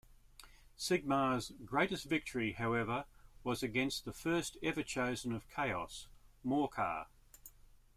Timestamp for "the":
4.03-4.11